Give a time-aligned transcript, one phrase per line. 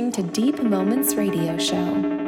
[0.00, 2.19] listening to Deep Moments Radio Show.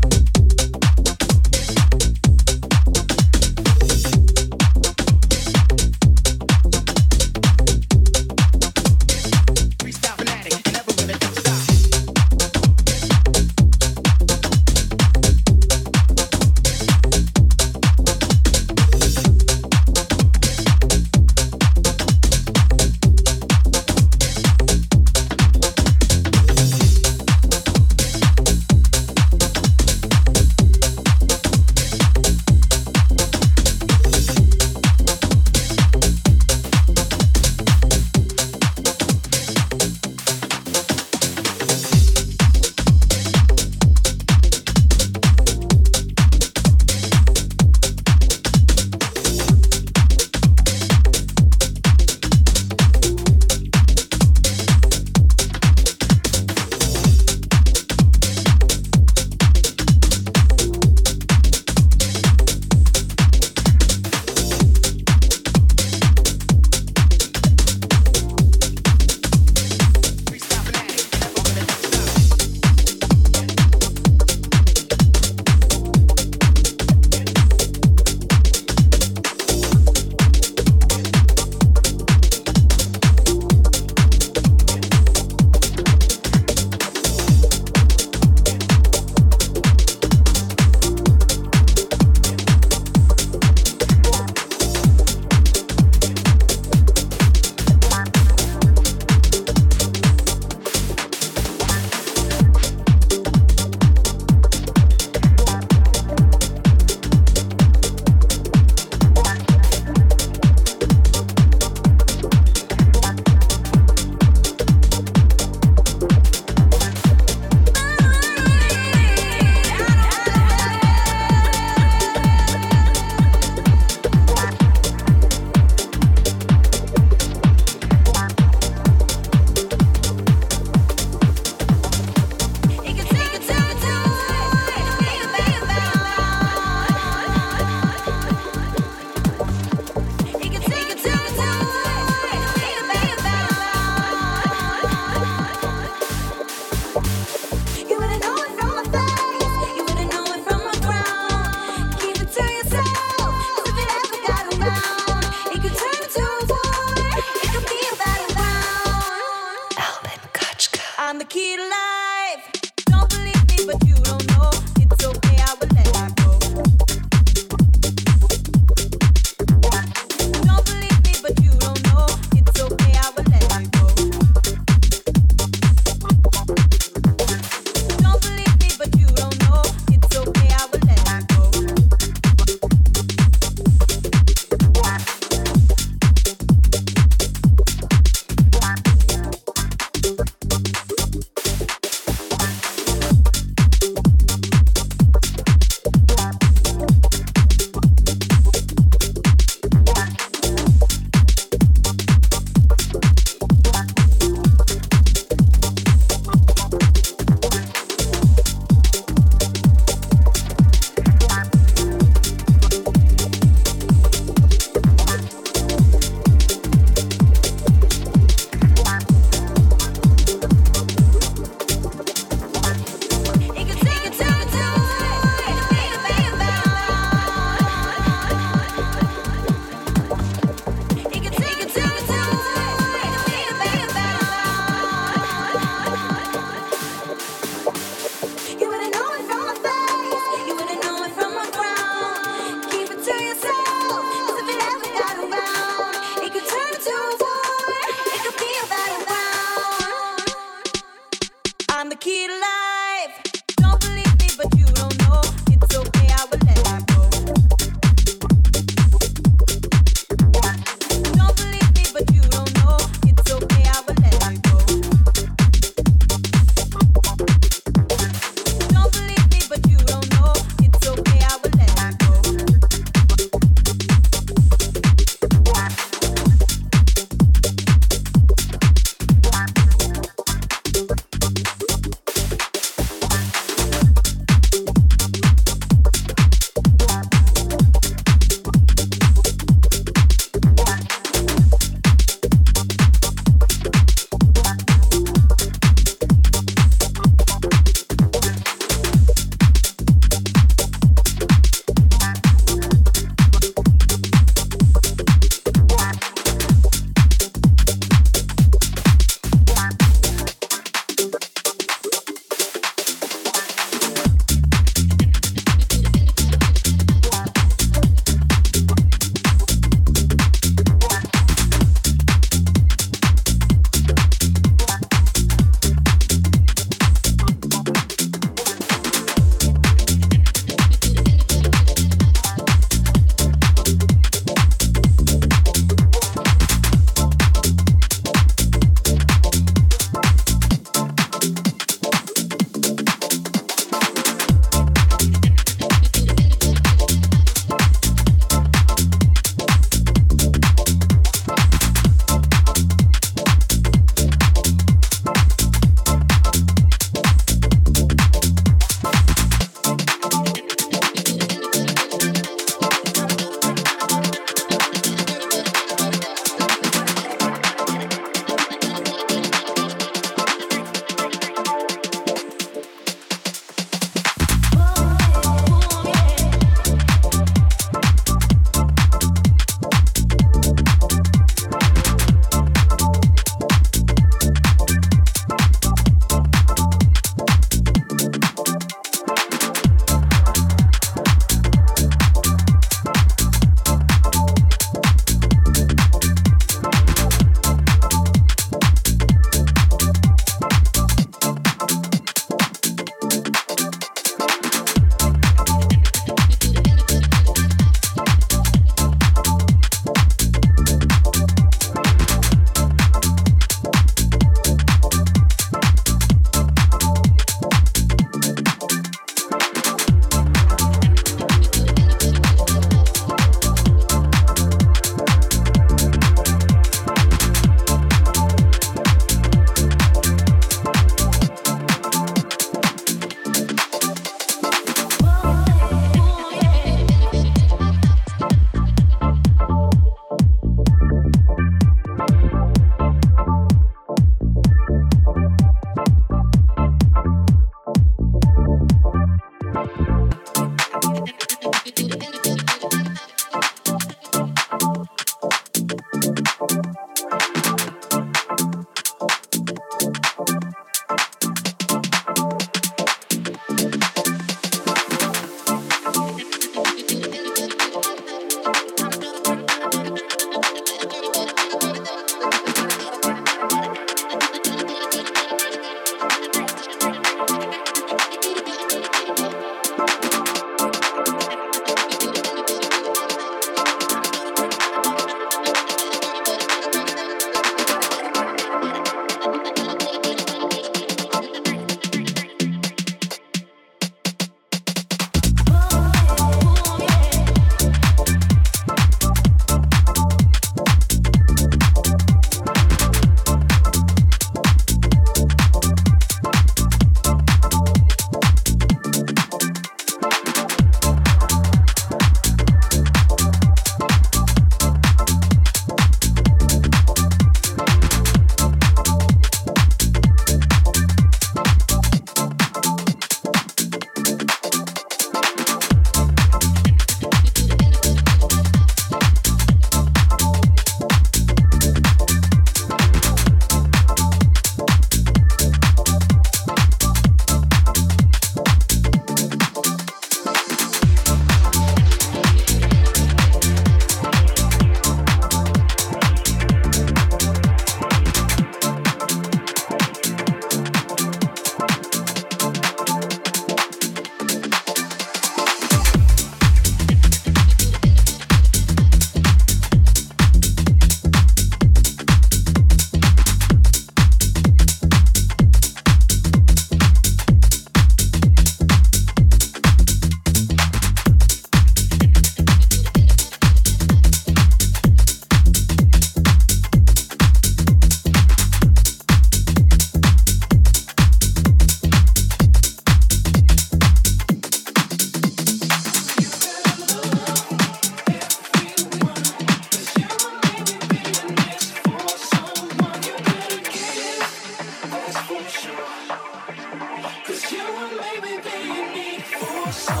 [599.71, 600.00] house.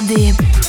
[0.00, 0.63] Deep.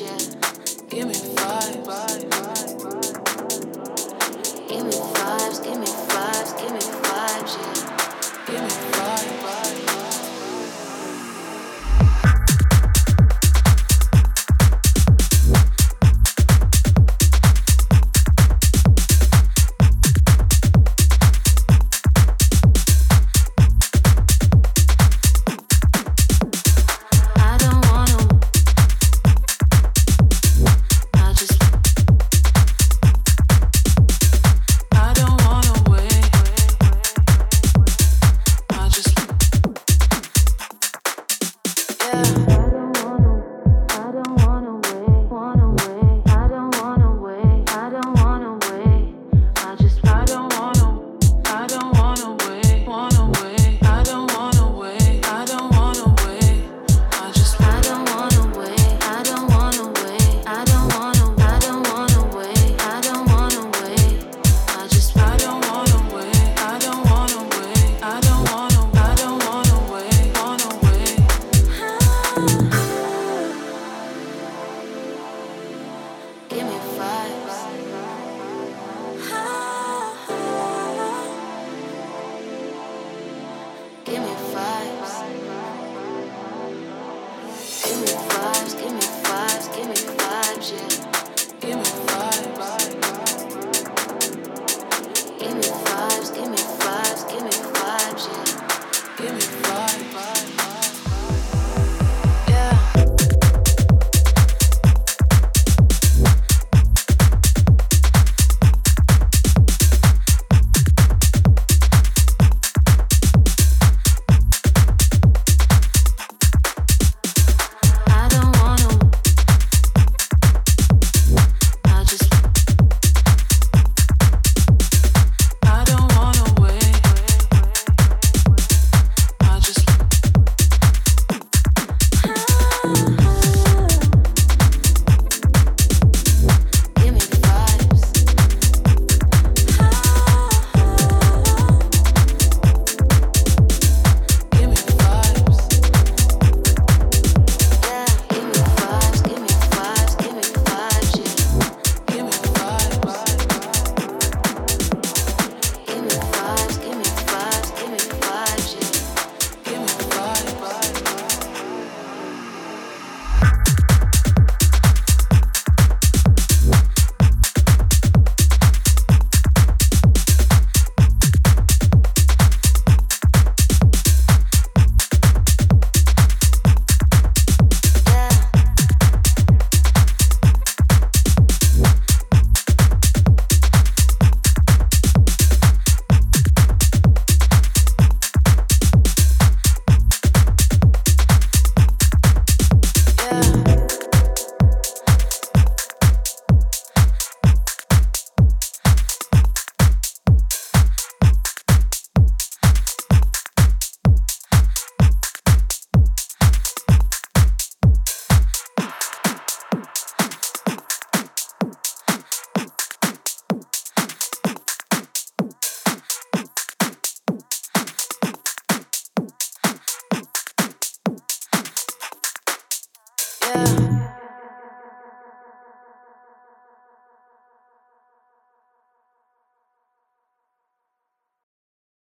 [0.00, 0.41] yeah.